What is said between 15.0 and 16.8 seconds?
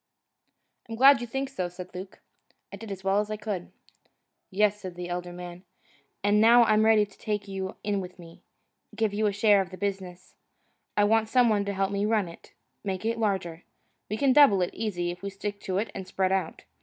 if we stick to it and spread out.